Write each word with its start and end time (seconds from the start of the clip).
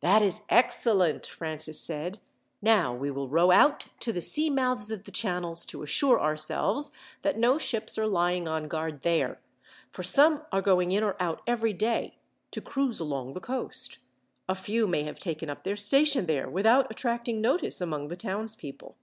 "That 0.00 0.22
is 0.22 0.40
excellent," 0.48 1.26
Francis 1.26 1.78
said. 1.78 2.18
"Now, 2.62 2.94
we 2.94 3.10
will 3.10 3.28
row 3.28 3.50
out 3.50 3.88
to 4.00 4.10
the 4.10 4.22
sea 4.22 4.48
mouths 4.48 4.90
of 4.90 5.04
the 5.04 5.10
channels, 5.10 5.66
to 5.66 5.82
assure 5.82 6.18
ourselves 6.18 6.92
that 7.20 7.36
no 7.38 7.58
ships 7.58 7.98
are 7.98 8.06
lying 8.06 8.48
on 8.48 8.68
guard 8.68 9.02
there, 9.02 9.38
for 9.90 10.02
some 10.02 10.44
are 10.50 10.62
going 10.62 10.92
in 10.92 11.02
or 11.04 11.14
out 11.20 11.42
every 11.46 11.74
day 11.74 12.16
to 12.52 12.62
cruise 12.62 13.00
along 13.00 13.34
the 13.34 13.38
coast. 13.40 13.98
A 14.48 14.54
few 14.54 14.86
may 14.88 15.02
have 15.02 15.18
taken 15.18 15.50
up 15.50 15.62
their 15.62 15.76
station 15.76 16.24
there, 16.24 16.48
without 16.48 16.90
attracting 16.90 17.42
notice 17.42 17.78
among 17.78 18.08
the 18.08 18.16
townspeople." 18.16 18.96